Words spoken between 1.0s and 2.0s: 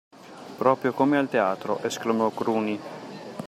al teatro,”